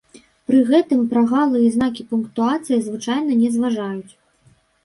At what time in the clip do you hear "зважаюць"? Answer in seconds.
3.59-4.11